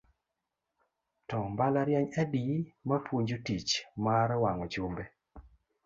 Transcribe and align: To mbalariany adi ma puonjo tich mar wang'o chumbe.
To 1.29 1.37
mbalariany 1.51 2.07
adi 2.21 2.43
ma 2.87 2.97
puonjo 3.05 3.37
tich 3.45 3.71
mar 4.03 4.29
wang'o 4.43 4.65
chumbe. 4.73 5.03